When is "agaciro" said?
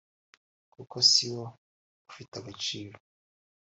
2.41-2.97